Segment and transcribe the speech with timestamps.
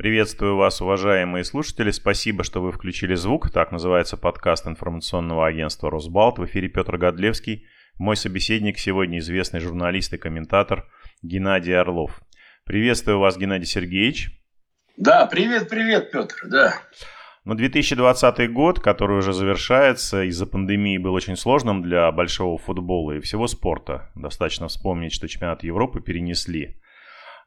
[0.00, 1.90] Приветствую вас, уважаемые слушатели.
[1.90, 3.50] Спасибо, что вы включили звук.
[3.50, 6.38] Так называется подкаст информационного агентства «Росбалт».
[6.38, 7.66] В эфире Петр Годлевский.
[7.98, 10.86] Мой собеседник сегодня известный журналист и комментатор
[11.20, 12.18] Геннадий Орлов.
[12.64, 14.30] Приветствую вас, Геннадий Сергеевич.
[14.96, 16.72] Да, привет, привет, Петр, да.
[17.44, 23.20] Но 2020 год, который уже завершается, из-за пандемии был очень сложным для большого футбола и
[23.20, 24.10] всего спорта.
[24.14, 26.80] Достаточно вспомнить, что чемпионат Европы перенесли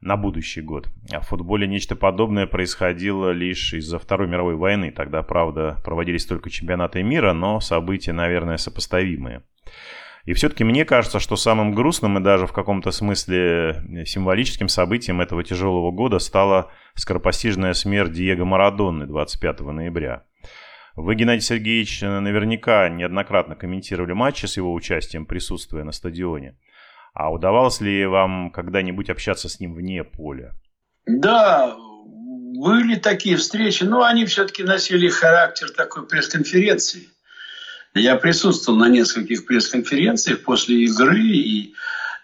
[0.04, 0.90] на будущий год.
[1.12, 4.92] А в футболе нечто подобное происходило лишь из-за Второй мировой войны.
[4.92, 9.44] Тогда, правда, проводились только чемпионаты мира, но события, наверное, сопоставимые.
[10.26, 15.44] И все-таки мне кажется, что самым грустным и даже в каком-то смысле символическим событием этого
[15.44, 20.24] тяжелого года стала скоропостижная смерть Диего Марадонны 25 ноября.
[20.96, 26.56] Вы, Геннадий Сергеевич, наверняка неоднократно комментировали матчи с его участием, присутствуя на стадионе.
[27.14, 30.56] А удавалось ли вам когда-нибудь общаться с ним вне поля?
[31.06, 31.76] Да,
[32.56, 37.10] были такие встречи, но они все-таки носили характер такой пресс-конференции.
[37.94, 41.76] Я присутствовал на нескольких пресс-конференциях после игры, и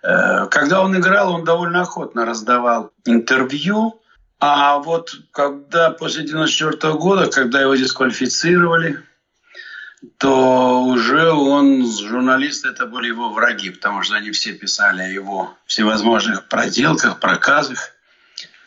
[0.02, 4.02] э, когда он играл, он довольно охотно раздавал интервью.
[4.40, 9.04] А вот когда после 94 года, когда его дисквалифицировали,
[10.18, 15.58] то уже он, журналисты, это были его враги, потому что они все писали о его
[15.66, 17.92] всевозможных проделках, проказах.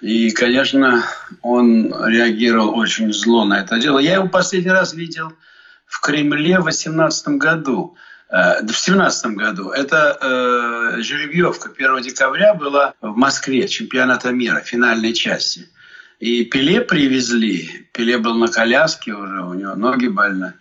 [0.00, 1.04] И, конечно,
[1.40, 3.98] он реагировал очень зло на это дело.
[3.98, 5.32] Я его последний раз видел
[5.86, 7.96] в Кремле в 18 году.
[8.32, 9.70] Э, в 17 году.
[9.70, 15.68] Это э, жеребьевка 1 декабря была в Москве, чемпионата мира, финальной части.
[16.18, 17.88] И Пеле привезли.
[17.92, 20.54] Пеле был на коляске уже, у него ноги больны.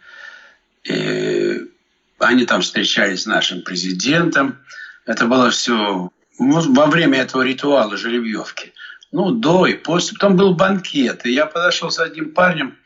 [2.31, 4.57] Они там встречались с нашим президентом.
[5.05, 8.73] Это было все во время этого ритуала жеребьевки.
[9.11, 10.17] Ну, до и после.
[10.17, 11.25] Потом был банкет.
[11.25, 12.77] И я подошел с одним парнем,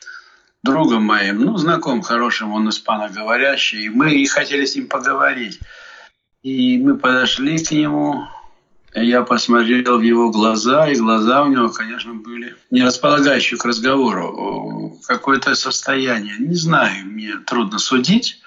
[0.64, 3.84] другом моим, ну, знакомым хорошим, он испаноговорящий.
[3.84, 5.60] И мы и хотели с ним поговорить.
[6.42, 8.28] И мы подошли к нему,
[8.96, 15.00] я посмотрел в его глаза, и глаза у него, конечно, были не располагающие к разговору.
[15.06, 18.42] Какое-то состояние, не знаю, мне трудно судить.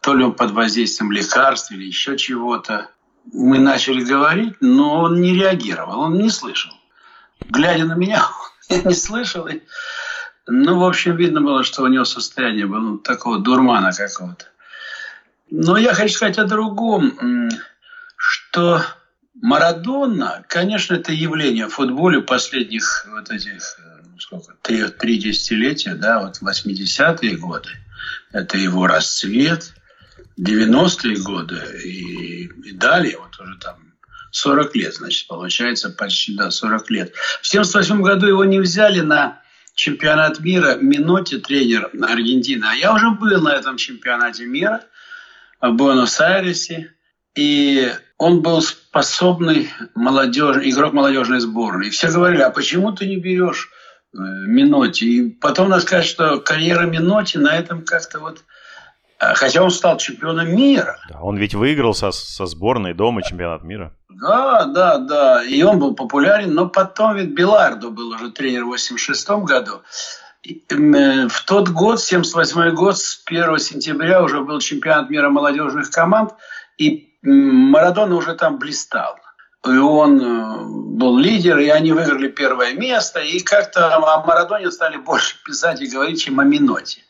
[0.00, 2.90] То ли он под воздействием лекарств или еще чего-то.
[3.32, 6.72] Мы начали говорить, но он не реагировал, он не слышал.
[7.48, 8.26] Глядя на меня,
[8.70, 9.46] он не слышал.
[9.46, 9.60] И,
[10.46, 14.46] ну, в общем, видно было, что у него состояние было ну, такого дурмана какого-то.
[15.50, 17.50] Но я хочу сказать о другом,
[18.16, 18.82] что
[19.34, 26.20] Марадона, конечно, это явление в футболе последних вот этих ну, сколько, три, три десятилетия, да,
[26.20, 27.70] вот 80-е годы.
[28.32, 29.74] Это его расцвет,
[30.40, 33.76] 90-е годы и, и далее, вот уже там
[34.30, 37.14] 40 лет, значит, получается почти, да, 40 лет.
[37.42, 39.42] В 78 году его не взяли на
[39.74, 42.64] чемпионат мира Миноти, тренер Аргентины.
[42.64, 44.82] А я уже был на этом чемпионате мира
[45.60, 46.92] в Буэнос-Айресе.
[47.36, 51.86] И он был способный молодежь, игрок молодежной сборной.
[51.86, 53.70] И все говорили, а почему ты не берешь
[54.12, 55.04] э, Миноти?
[55.04, 58.42] И потом надо сказать, что карьера Миноти на этом как-то вот...
[59.20, 60.98] Э, хотя он стал чемпионом мира.
[61.08, 63.92] Да, он ведь выиграл со, со сборной дома чемпионат мира.
[64.08, 65.44] Да, да, да.
[65.44, 66.54] И он был популярен.
[66.54, 69.82] Но потом ведь Белардо был уже тренер в 86 году.
[70.46, 76.34] Э, в тот год, 78 год, с 1 сентября уже был чемпионат мира молодежных команд.
[76.78, 79.16] И Марадона уже там блистал.
[79.66, 83.18] И он э, был лидер, и они выиграли первое место.
[83.18, 87.02] И как-то о Марадоне стали больше писать и говорить, чем о Миноте.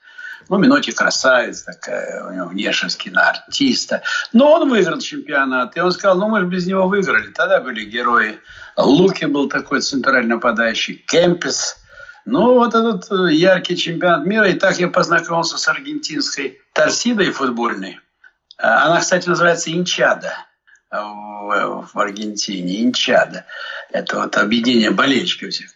[0.48, 4.02] Ну, Миноти красавец такая, у него внешность киноартиста.
[4.32, 5.76] Но он выиграл чемпионат.
[5.76, 7.28] И он сказал, ну, мы же без него выиграли.
[7.32, 8.38] Тогда были герои.
[8.76, 11.04] Луки был такой центральный нападающий.
[11.06, 11.76] Кемпес.
[12.24, 14.48] Ну, вот этот э, яркий чемпионат мира.
[14.48, 18.00] И так я познакомился с аргентинской торсидой футбольной.
[18.56, 20.32] Она, кстати, называется Инчада
[20.90, 22.82] в Аргентине.
[22.82, 23.44] Инчада.
[23.90, 25.70] Это вот объединение болельщиков всех.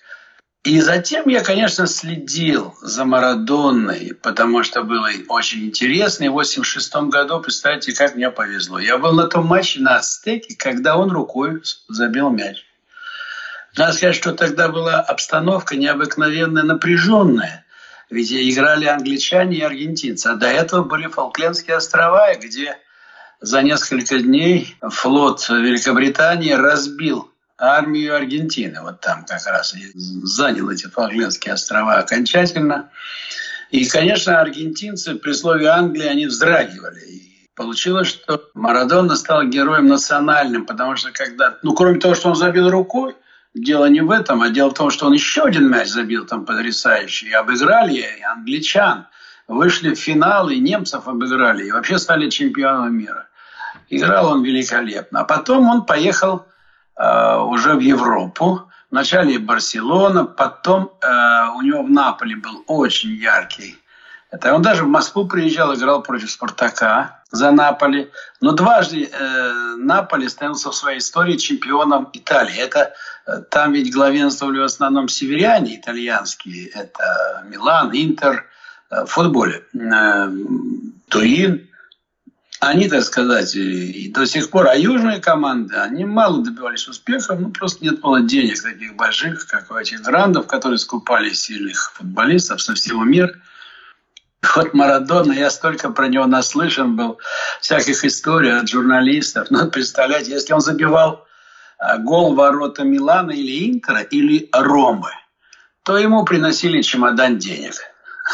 [0.65, 6.25] И затем я, конечно, следил за Марадонной, потому что было очень интересно.
[6.25, 8.79] И в 86 году, представьте, как мне повезло.
[8.79, 12.65] Я был на том матче на Ацтеке, когда он рукой забил мяч.
[13.77, 17.65] Надо сказать, что тогда была обстановка необыкновенно напряженная.
[18.09, 20.29] Ведь играли англичане и аргентинцы.
[20.29, 22.77] А до этого были Фолклендские острова, где
[23.41, 27.32] за несколько дней флот Великобритании разбил
[27.63, 28.81] армию Аргентины.
[28.83, 32.91] Вот там как раз и занял эти Фолклендские острова окончательно.
[33.71, 37.01] И, конечно, аргентинцы при слове Англии, они вздрагивали.
[37.01, 42.35] И получилось, что Марадона стал героем национальным, потому что когда, ну, кроме того, что он
[42.35, 43.15] забил рукой,
[43.55, 46.45] дело не в этом, а дело в том, что он еще один мяч забил там
[46.45, 47.29] потрясающий.
[47.29, 49.07] И обыграли и англичан.
[49.47, 51.67] Вышли в финал, и немцев обыграли.
[51.67, 53.29] И вообще стали чемпионом мира.
[53.89, 55.21] Играл он великолепно.
[55.21, 56.47] А потом он поехал
[56.97, 58.69] э, уже в Европу.
[58.91, 63.79] Вначале Барселона, потом э, у него в Наполе был очень яркий.
[64.33, 68.11] Это он даже в Москву приезжал, играл против Спартака за Наполи.
[68.41, 72.57] Но дважды э, Наполи становился в своей истории чемпионом Италии.
[72.57, 72.95] Это
[73.27, 76.69] э, там ведь главенствовали в основном северяне итальянские.
[76.69, 78.47] Это Милан, Интер
[78.91, 79.65] э, в футболе.
[81.09, 81.69] Турин.
[82.63, 87.51] Они, так сказать, и до сих пор, а южные команды, они мало добивались успехов, ну
[87.51, 92.75] просто нет было денег таких больших, как у этих грандов, которые скупали сильных футболистов со
[92.75, 93.35] всего мира.
[94.55, 97.19] Вот Марадона, я столько про него наслышан был,
[97.61, 99.49] всяких историй от журналистов.
[99.51, 101.27] Ну, представляете, если он забивал
[101.79, 105.11] а, гол ворота Милана или Интера, или Ромы,
[105.83, 107.75] то ему приносили чемодан денег.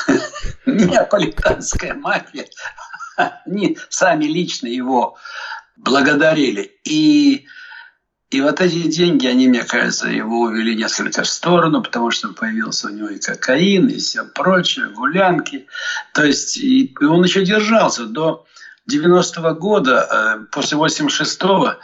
[0.67, 2.45] Неаполитанская мафия.
[3.47, 5.17] Они сами лично его
[5.77, 6.79] благодарили.
[6.85, 7.47] И
[8.31, 12.89] и вот эти деньги, они, мне кажется, его увели несколько в сторону, потому что появился
[12.89, 15.67] у него и кокаин, и все прочее, гулянки.
[16.13, 18.45] То есть и он еще держался до
[18.91, 21.77] 90-го года, э, после 86-го, Э,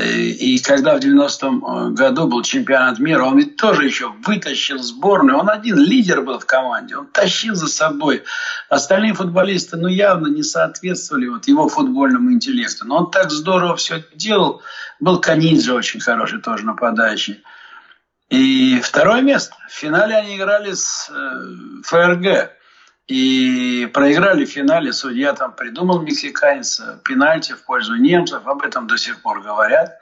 [0.00, 5.38] и когда в 90-м э, году был чемпионат мира, он ведь тоже еще вытащил сборную.
[5.38, 6.96] Он один лидер был в команде.
[6.96, 8.22] Он тащил за собой.
[8.68, 12.86] Остальные футболисты, ну, явно не соответствовали вот его футбольному интеллекту.
[12.86, 14.62] Но он так здорово все делал.
[15.00, 17.42] Был Канидзе очень хороший тоже нападающий.
[18.28, 19.54] И второе место.
[19.68, 22.57] В финале они играли с э, ФРГ.
[23.08, 24.92] И проиграли в финале.
[24.92, 28.46] Судья там придумал мексиканец пенальти в пользу немцев.
[28.46, 29.98] Об этом до сих пор говорят,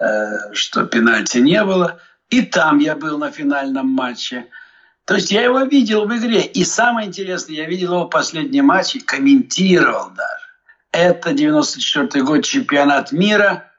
[0.00, 2.00] э, что пенальти не было.
[2.28, 4.46] И там я был на финальном матче.
[5.04, 6.42] То есть я его видел в игре.
[6.42, 10.46] И самое интересное, я видел его в последнем матче, комментировал даже.
[10.90, 13.70] Это 94 год чемпионат мира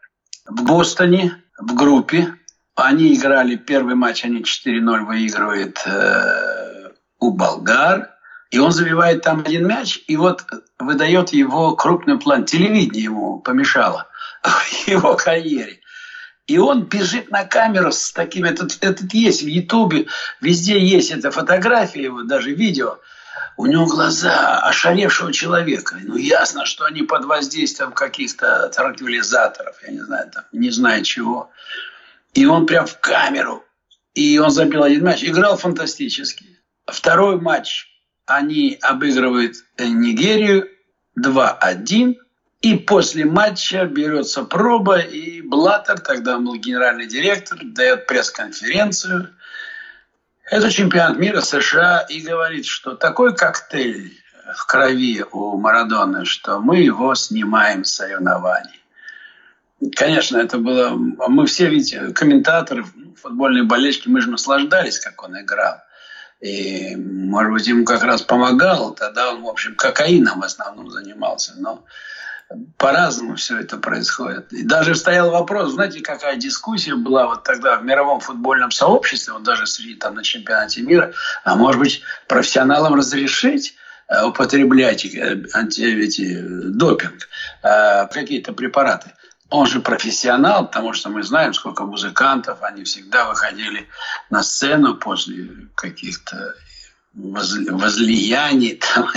[0.46, 2.34] в Бостоне, в группе.
[2.76, 8.17] Они играли первый матч, они 4-0 выигрывают э, у болгар.
[8.50, 10.44] И он забивает там один мяч, и вот
[10.80, 12.46] выдает его крупный план.
[12.46, 14.08] Телевидение ему помешало
[14.44, 15.82] в его карьере.
[16.48, 20.08] И он бежит на камеру с таким, этот, этот есть в Ютубе,
[20.40, 23.00] везде есть эта фотография его, даже видео.
[23.58, 25.98] У него глаза ошаревшего человека.
[26.02, 31.52] Ну, ясно, что они под воздействием каких-то транквилизаторов, я не знаю, там, не знаю чего.
[32.34, 33.66] И он прям в камеру.
[34.14, 35.24] И он забил один матч.
[35.24, 36.46] Играл фантастически.
[36.86, 37.88] Второй матч
[38.28, 40.70] они обыгрывают Нигерию
[41.20, 42.16] 2-1.
[42.62, 49.30] И после матча берется проба, и Блаттер, тогда был генеральный директор, дает пресс-конференцию.
[50.50, 54.18] Это чемпионат мира США и говорит, что такой коктейль
[54.56, 58.82] в крови у Марадоны, что мы его снимаем с соревнований.
[59.96, 60.90] Конечно, это было...
[60.90, 62.86] Мы все, видите, комментаторы,
[63.22, 65.78] футбольные болельщики, мы же наслаждались, как он играл.
[66.40, 68.94] И, может быть, ему как раз помогал.
[68.94, 71.54] Тогда он, в общем, кокаином в основном занимался.
[71.58, 71.84] Но
[72.78, 74.54] по-разному все это происходит.
[74.54, 79.44] И даже стоял вопрос, знаете, какая дискуссия была вот тогда в мировом футбольном сообществе, вот
[79.44, 81.14] даже среди там на чемпионате мира,
[81.44, 83.76] а может быть, профессионалам разрешить
[84.08, 85.44] э, употреблять э,
[85.76, 87.28] эти, допинг,
[87.64, 89.12] э, какие-то препараты
[89.50, 93.88] он же профессионал, потому что мы знаем, сколько музыкантов, они всегда выходили
[94.30, 96.56] на сцену после каких-то
[97.14, 99.10] возлияний, там,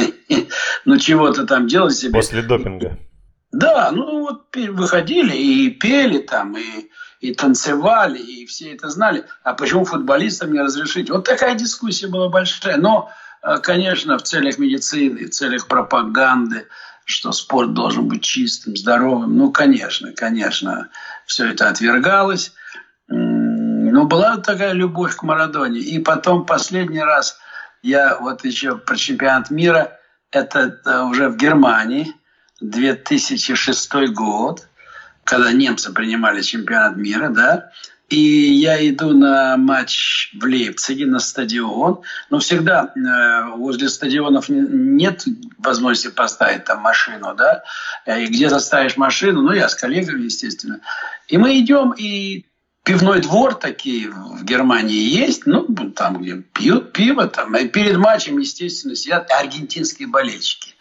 [0.85, 2.13] ну чего-то там делать себе.
[2.13, 2.99] После допинга.
[3.53, 6.89] Да, ну вот выходили и пели там, и,
[7.21, 9.25] и танцевали, и все это знали.
[9.43, 11.11] А почему футболистам не разрешить?
[11.11, 12.77] Вот такая дискуссия была большая.
[12.77, 13.11] Но,
[13.43, 16.69] э, конечно, в целях медицины, в целях пропаганды,
[17.11, 19.37] что спорт должен быть чистым, здоровым.
[19.37, 20.89] Ну, конечно, конечно,
[21.27, 22.53] все это отвергалось.
[23.09, 25.81] Но была такая любовь к Марадоне.
[25.81, 27.39] И потом последний раз
[27.83, 29.99] я вот еще про чемпионат мира,
[30.31, 30.79] это
[31.11, 32.15] уже в Германии,
[32.61, 34.69] 2006 год,
[35.25, 37.71] когда немцы принимали чемпионат мира, да,
[38.11, 42.01] и я иду на матч в Лейпциге, на стадион.
[42.29, 45.25] Но всегда э, возле стадионов нет
[45.59, 47.63] возможности поставить там машину, да.
[48.07, 50.81] И где-то ставишь машину, ну, я с коллегами, естественно.
[51.29, 52.47] И мы идем, и
[52.83, 58.39] пивной двор такие в Германии есть, ну, там, где пьют пиво, там, и перед матчем,
[58.39, 60.75] естественно, сидят аргентинские болельщики.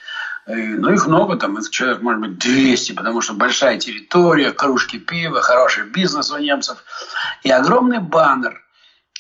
[0.46, 5.42] Ну, их много, там, их человек, может быть, 200, потому что большая территория, кружки пива,
[5.42, 6.84] хороший бизнес у немцев.
[7.44, 8.60] И огромный баннер.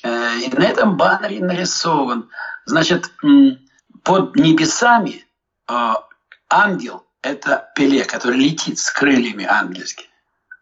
[0.03, 2.29] Э, и на этом баннере нарисован,
[2.65, 3.11] значит,
[4.03, 5.25] под небесами
[5.67, 5.93] э,
[6.49, 10.09] ангел– это Пеле, который летит с крыльями ангельскими.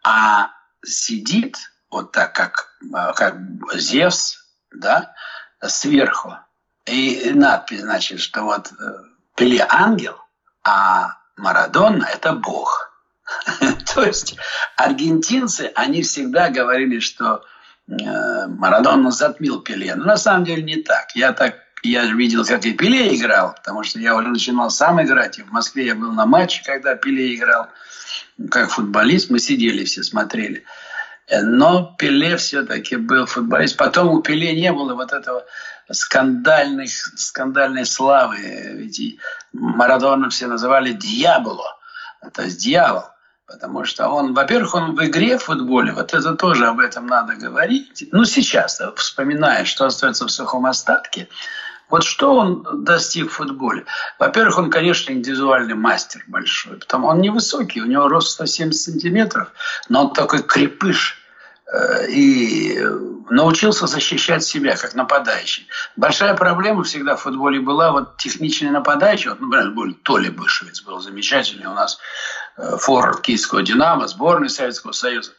[0.03, 0.49] А
[0.83, 1.57] сидит
[1.91, 3.35] вот так, как, э, как
[3.75, 4.37] Зевс,
[4.71, 5.13] да,
[5.61, 6.35] сверху.
[6.85, 8.71] И надпись, значит, что вот
[9.35, 10.17] Пеле– ангел,
[10.67, 12.91] а Марадона– это бог.
[13.93, 14.35] То есть
[14.75, 17.43] аргентинцы, они всегда говорили, что
[17.87, 19.95] э, Марадона затмил Пеле.
[19.95, 21.15] Но на самом деле не так.
[21.15, 25.39] Я так я видел, как и Пеле играл, потому что я уже начинал сам играть.
[25.39, 27.67] И в Москве я был на матче, когда Пеле играл.
[28.51, 30.65] Как футболист мы сидели все, смотрели.
[31.29, 33.75] Но Пеле все-таки был футболист.
[33.77, 35.45] Потом у Пеле не было вот этого
[35.91, 38.37] скандальной, скандальной славы.
[38.37, 39.19] Ведь
[39.51, 41.77] Марадона все называли «дьяволо»,
[42.33, 43.03] то есть «дьявол».
[43.45, 47.35] Потому что он, во-первых, он в игре в футболе, вот это тоже об этом надо
[47.35, 48.03] говорить.
[48.11, 51.29] Ну, сейчас, вспоминая, что остается в сухом остатке,
[51.89, 53.85] вот что он достиг в футболе?
[54.19, 56.77] Во-первых, он, конечно, индивидуальный мастер большой.
[56.77, 59.49] Потому он невысокий, у него рост 170 сантиметров,
[59.89, 61.17] но он такой крепыш–
[61.69, 62.79] Э, и
[63.29, 65.67] научился защищать себя как нападающий.
[65.97, 69.31] Большая проблема всегда в футболе была вот техничный нападающий.
[69.31, 71.99] Вот, например, был Толи Бышевец был замечательный у нас
[72.55, 75.31] э, форвард киевского «Динамо», сборной Советского Союза.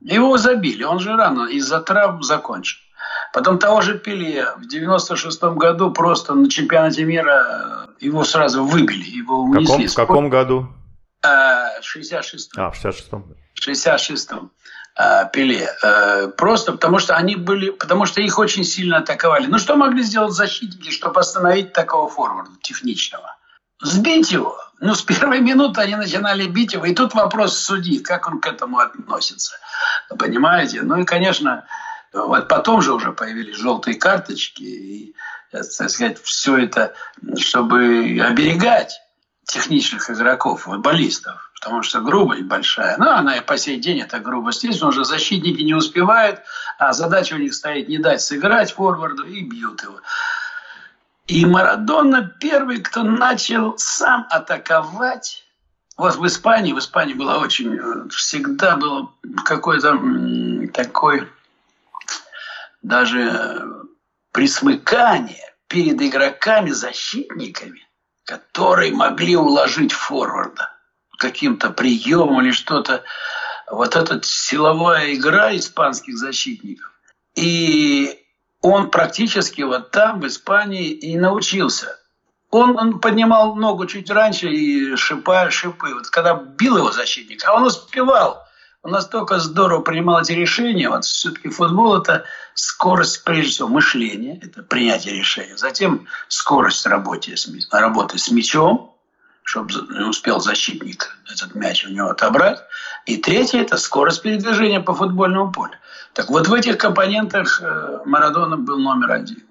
[0.00, 2.78] Его забили, он же рано из-за травм закончил.
[3.34, 9.02] Потом того же Пеле в 96 году просто на чемпионате мира э, его сразу выбили,
[9.02, 9.88] его унесли.
[9.88, 10.68] В каком, в каком году?
[11.82, 13.34] 66 А, в 66-м.
[13.54, 14.52] В 66-м.
[14.96, 15.68] Э, Пеле.
[15.82, 19.46] Э, просто потому что они были, потому что их очень сильно атаковали.
[19.46, 23.34] Ну что могли сделать защитники, чтобы остановить такого форварда техничного?
[23.82, 24.56] Сбить его.
[24.78, 26.84] Ну, с первой минуты они начинали бить его.
[26.84, 29.56] И тут вопрос судьи, как он к этому относится.
[30.16, 30.82] Понимаете?
[30.82, 31.64] Ну и, конечно,
[32.14, 34.62] вот потом же уже появились желтые карточки.
[34.62, 35.14] И,
[35.50, 36.94] так сказать, все это,
[37.36, 39.00] чтобы оберегать
[39.44, 42.98] техничных игроков, футболистов потому что грубость большая.
[42.98, 46.40] Но она и по сей день это грубость есть, но уже защитники не успевают,
[46.78, 49.98] а задача у них стоит не дать сыграть форварду и бьют его.
[51.26, 55.42] И Марадона первый, кто начал сам атаковать.
[55.96, 59.10] Вот в Испании, в Испании было очень, всегда было
[59.46, 59.98] какой-то
[60.74, 61.26] такой
[62.84, 63.66] даже
[64.30, 67.88] присмыкание перед игроками-защитниками,
[68.24, 70.70] которые могли уложить форварда
[71.18, 73.02] каким-то приемом или что-то.
[73.70, 76.92] Вот эта силовая игра испанских защитников.
[77.34, 78.20] И
[78.60, 81.98] он практически вот там, в Испании, и научился.
[82.50, 85.94] Он, он поднимал ногу чуть раньше и шипа, шипы.
[85.94, 88.43] Вот когда бил его защитник, а он успевал.
[88.84, 90.90] Настолько здорово принимал эти решения.
[90.90, 95.56] Вот все-таки футбол– это скорость, прежде всего, мышления, это принятие решения.
[95.56, 98.94] Затем скорость работы с, работы с мячом,
[99.42, 99.72] чтобы
[100.06, 102.58] успел защитник этот мяч у него отобрать.
[103.06, 105.76] И третье– это скорость передвижения по футбольному полю.
[106.12, 109.42] Так вот в этих компонентах э, Марадона был номер один.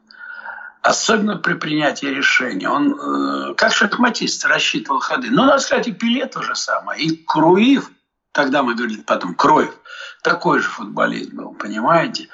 [0.84, 2.70] Особенно при принятии решения.
[2.70, 5.32] Он э, как шахматист рассчитывал ходы.
[5.32, 7.02] Но, надо сказать, и Пеле то же самое.
[7.02, 7.90] И Круив,
[8.34, 9.74] тогда мы говорили потом Кроев,
[10.22, 12.28] такой же футболист был, понимаете?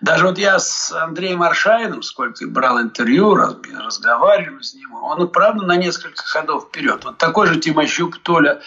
[0.00, 5.76] Даже вот я с Андреем Аршаиным, сколько брал интервью, разговаривал с ним, он, правда, на
[5.76, 7.04] несколько ходов вперед.
[7.04, 8.60] Вот такой же Тимощук Толя,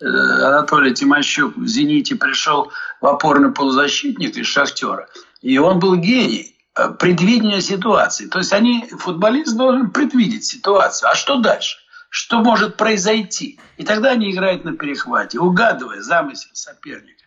[0.00, 5.08] э, Анатолий Тимощук в «Зените» пришел в опорный полузащитник из «Шахтера».
[5.42, 8.26] И он был гений э, предвидения ситуации.
[8.26, 11.10] То есть они, футболист должен предвидеть ситуацию.
[11.10, 11.78] А что дальше?
[12.08, 13.60] Что может произойти?
[13.76, 17.24] И тогда они играют на перехвате, угадывая замысел соперника.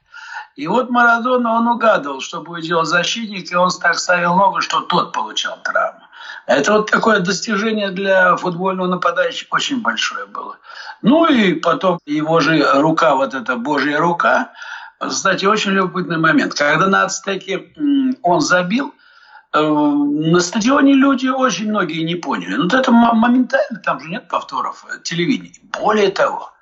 [0.55, 4.81] И вот Марадона, он угадывал, что будет делать защитник, и он так ставил ногу, что
[4.81, 6.01] тот получал травму.
[6.45, 10.57] Это вот такое достижение для футбольного нападающего очень большое было.
[11.01, 14.51] Ну и потом его же рука, вот эта божья рука,
[14.99, 16.53] кстати, очень любопытный момент.
[16.53, 17.73] Когда на Ацтеке
[18.21, 18.93] он забил,
[19.53, 22.55] на стадионе люди очень многие не поняли.
[22.55, 25.59] Ну, это моментально, там же нет повторов э, телевидения.
[25.63, 26.53] Более того,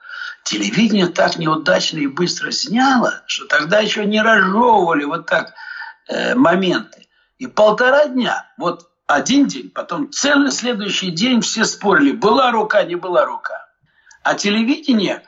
[0.44, 5.54] телевидение так неудачно и быстро сняло, что тогда еще не разжевывали вот так
[6.08, 7.08] э, моменты.
[7.38, 12.96] И полтора дня, вот один день, потом целый следующий день все спорили, была рука, не
[12.96, 13.68] была рука.
[14.24, 15.24] А телевидение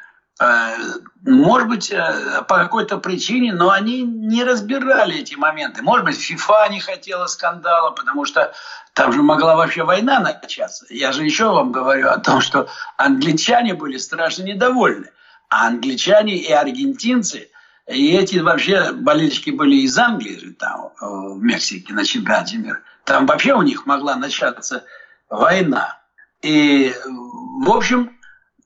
[1.23, 5.83] может быть, э, по какой-то причине, но они не разбирали эти моменты.
[5.83, 8.51] Может быть, ФИФА не хотела скандала, потому что
[8.93, 10.85] там же могла вообще война начаться.
[10.89, 12.67] Я же еще вам говорю о том, что
[12.97, 15.11] англичане были страшно недовольны.
[15.49, 17.49] А англичане и аргентинцы,
[17.87, 22.79] и эти вообще болельщики были из Англии, там, э, в Мексике на чемпионате мира.
[23.03, 24.85] Там вообще у них могла начаться
[25.29, 25.99] война.
[26.41, 28.17] И, в общем,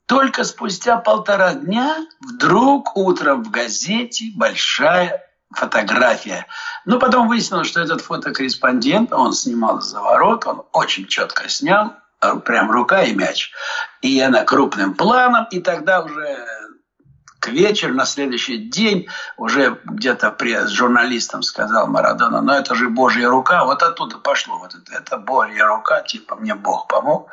[0.06, 6.46] только спустя полтора дня вдруг утром в газете большая фотография.
[6.86, 11.94] Но потом выяснилось, что этот фотокорреспондент, он снимал за ворот, он очень четко снял,
[12.44, 13.52] прям рука и мяч.
[14.02, 16.46] И она крупным планом, и тогда уже
[17.46, 23.30] к вечеру, на следующий день, уже где-то при журналистам сказал Марадона, но это же Божья
[23.30, 27.30] рука, вот оттуда пошло, вот это, это Божья рука, типа мне Бог помог.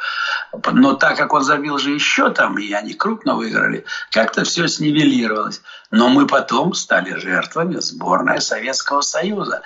[0.70, 5.62] Но так как он забил же еще там, и они крупно выиграли, как-то все снивелировалось.
[5.90, 9.62] Но мы потом стали жертвами сборной Советского Союза.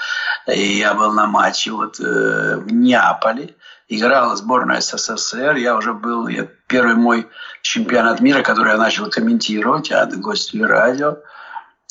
[0.47, 3.57] И я был на матче вот э, в Неаполе,
[3.89, 5.57] играла сборная СССР.
[5.57, 7.29] Я уже был, я, первый мой
[7.63, 11.19] чемпионат мира, который я начал комментировать от гостей радио.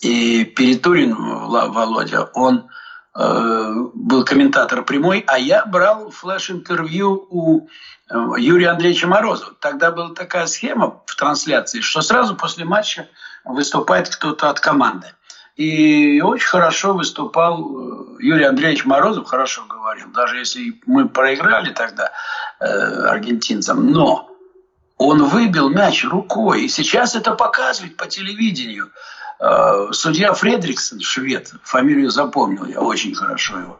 [0.01, 2.69] И Перетурин Володя, он
[3.15, 7.67] э, был комментатор прямой, а я брал флеш-интервью у
[8.09, 9.53] э, Юрия Андреевича Морозова.
[9.59, 13.07] Тогда была такая схема в трансляции, что сразу после матча
[13.45, 15.07] выступает кто-то от команды.
[15.55, 22.11] И очень хорошо выступал э, Юрий Андреевич Морозов, хорошо говорил, даже если мы проиграли тогда
[22.59, 24.29] э, аргентинцам, но
[24.97, 28.91] он выбил мяч рукой, и сейчас это показывают по телевидению.
[29.39, 33.79] Э, судья Фредриксон, швед, фамилию запомнил я очень хорошо его,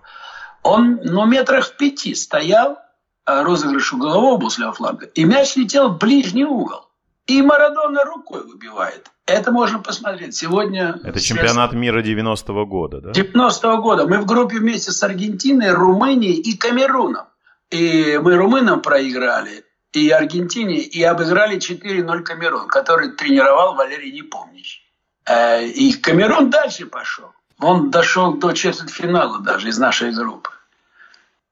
[0.63, 2.77] он ну, метрах в пяти стоял,
[3.25, 6.84] э, розыгрыш углового с фланга, и мяч летел в ближний угол.
[7.27, 9.09] И Марадона рукой выбивает.
[9.25, 10.35] Это можно посмотреть.
[10.35, 10.99] Сегодня...
[11.03, 13.11] Это чемпионат мира 90-го года, да?
[13.11, 14.05] 90-го года.
[14.05, 17.25] Мы в группе вместе с Аргентиной, Румынией и Камеруном.
[17.71, 24.83] И мы румынам проиграли, и Аргентине, и обыграли 4-0 Камерун, который тренировал Валерий Непомнящий.
[25.25, 27.31] Э, и Камерун дальше пошел.
[27.59, 30.51] Он дошел до четвертьфинала даже из нашей группы.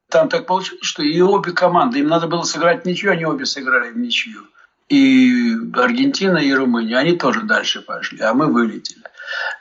[0.10, 3.90] Там так получилось, что и обе команды, им надо было сыграть ничью, они обе сыграли
[3.90, 4.44] в ничью
[4.90, 9.04] и Аргентина, и Румыния, они тоже дальше пошли, а мы вылетели.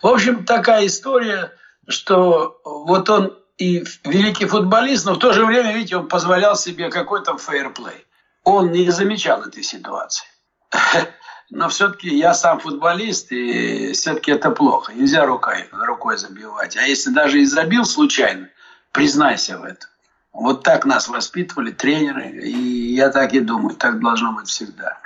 [0.02, 1.52] В общем, такая история,
[1.88, 6.90] что вот он и великий футболист, но в то же время, видите, он позволял себе
[6.90, 8.06] какой-то фейерплей.
[8.44, 10.26] Он не замечал этой ситуации.
[11.50, 14.94] Но все-таки я сам футболист, и все-таки это плохо.
[14.94, 16.78] Нельзя рукой, рукой забивать.
[16.78, 18.48] А если даже и забил случайно,
[18.90, 19.90] признайся в этом.
[20.32, 24.98] Вот так нас воспитывали тренеры, и я так и думаю, так должно быть всегда.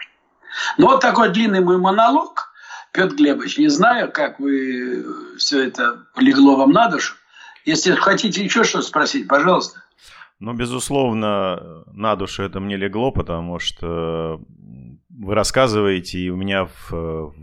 [0.79, 2.53] Ну вот такой длинный мой монолог.
[2.92, 5.05] Петр Глебович, не знаю, как вы
[5.37, 7.14] все это легло вам на душу.
[7.64, 9.83] Если хотите еще что спросить, пожалуйста.
[10.38, 14.40] Ну, безусловно, на душу это мне легло, потому что
[15.09, 17.35] вы рассказываете, и у меня в,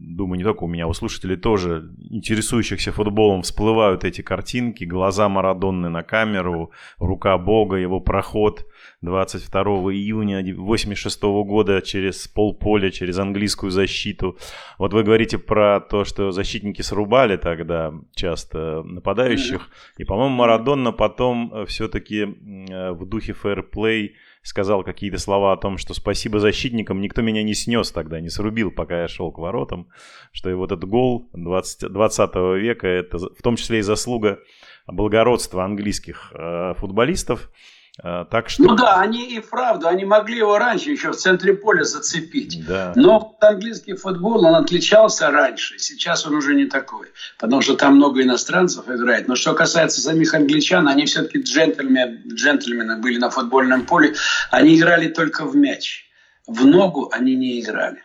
[0.00, 5.88] думаю, не только у меня, у слушателей тоже, интересующихся футболом, всплывают эти картинки, глаза Марадонны
[5.90, 8.66] на камеру, рука Бога, его проход.
[9.02, 14.38] 22 июня 86 года через полполя, через английскую защиту.
[14.78, 21.66] Вот вы говорите про то, что защитники срубали тогда часто нападающих, и, по-моему, Марадонна потом
[21.66, 27.42] все-таки э, в духе фэрплей сказал какие-то слова о том, что спасибо защитникам, никто меня
[27.42, 29.88] не снес тогда, не срубил, пока я шел к воротам,
[30.32, 34.40] что и вот этот гол 20, 20 века, это в том числе и заслуга
[34.86, 37.50] благородства английских э, футболистов,
[37.96, 38.62] так что...
[38.62, 42.64] Ну да, они и правда, они могли его раньше еще в центре поля зацепить.
[42.66, 42.92] Да.
[42.96, 45.78] Но английский футбол, он отличался раньше.
[45.78, 47.08] Сейчас он уже не такой.
[47.38, 49.28] Потому что там много иностранцев играет.
[49.28, 54.14] Но что касается самих англичан, они все-таки джентльмены, джентльмены были на футбольном поле.
[54.50, 56.06] Они играли только в мяч.
[56.46, 58.02] В ногу они не играли.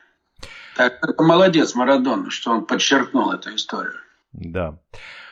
[0.76, 3.96] Так, это молодец Марадона, что он подчеркнул эту историю.
[4.34, 4.78] Да.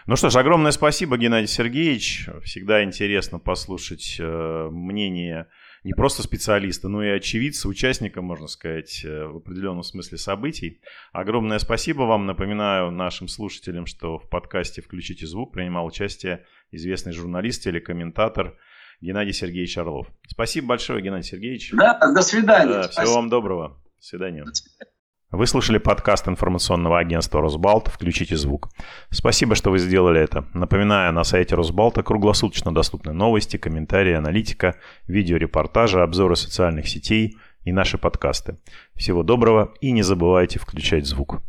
[0.06, 2.28] Ну что ж, огромное спасибо, Геннадий Сергеевич.
[2.44, 5.48] Всегда интересно послушать э, мнение
[5.86, 10.82] не просто специалиста, но и очевидца, участника, можно сказать, э, в определенном смысле событий.
[11.14, 12.26] Огромное спасибо вам.
[12.26, 18.58] Напоминаю нашим слушателям, что в подкасте «Включите звук» принимал участие известный журналист, телекомментатор
[19.00, 20.08] Геннадий Сергеевич Орлов.
[20.28, 21.72] Спасибо большое, Геннадий Сергеевич.
[21.72, 22.74] Да, до свидания.
[22.74, 23.82] Да, всего вам доброго.
[24.00, 24.44] До свидания.
[24.44, 24.93] До свидания.
[25.34, 27.88] Вы слушали подкаст информационного агентства «Росбалт».
[27.88, 28.70] Включите звук.
[29.10, 30.46] Спасибо, что вы сделали это.
[30.54, 34.76] Напоминаю, на сайте Росбалта круглосуточно доступны новости, комментарии, аналитика,
[35.08, 38.60] видеорепортажи, обзоры социальных сетей и наши подкасты.
[38.94, 41.42] Всего доброго и не забывайте включать звук.